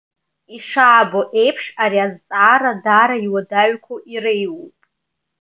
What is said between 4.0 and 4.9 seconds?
иреиуоуп.